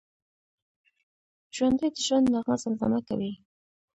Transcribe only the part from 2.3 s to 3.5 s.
نغمه زمزمه کوي